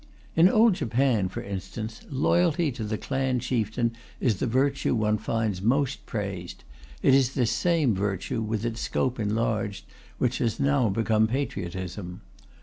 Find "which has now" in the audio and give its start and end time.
10.17-10.89